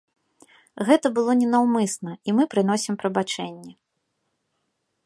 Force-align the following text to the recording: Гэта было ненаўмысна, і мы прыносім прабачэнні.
Гэта 0.87 1.11
было 1.17 1.35
ненаўмысна, 1.41 2.11
і 2.27 2.35
мы 2.39 2.43
прыносім 2.55 2.93
прабачэнні. 3.05 3.79